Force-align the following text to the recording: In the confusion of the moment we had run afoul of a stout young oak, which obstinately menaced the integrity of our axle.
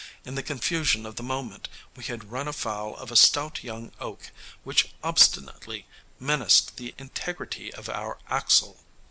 In 0.25 0.33
the 0.33 0.41
confusion 0.41 1.05
of 1.05 1.15
the 1.15 1.21
moment 1.21 1.69
we 1.95 2.03
had 2.05 2.31
run 2.31 2.47
afoul 2.47 2.95
of 2.97 3.11
a 3.11 3.15
stout 3.15 3.63
young 3.63 3.91
oak, 3.99 4.31
which 4.63 4.89
obstinately 5.03 5.85
menaced 6.19 6.77
the 6.77 6.95
integrity 6.97 7.71
of 7.75 7.87
our 7.87 8.17
axle. 8.27 8.79